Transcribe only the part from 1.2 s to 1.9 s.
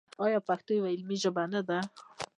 ژبه نه ده؟